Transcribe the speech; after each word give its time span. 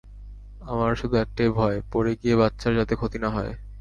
আমার 0.63 0.91
শুধু 0.95 1.15
একটাই 1.15 1.49
ভয়, 1.51 1.77
পড়ে 1.91 2.11
গিয়ে 2.15 2.35
বাচ্চার 2.35 2.71
যাতে 2.75 2.93
ক্ষতি 2.95 3.17
না 3.23 3.29
হয়। 3.29 3.51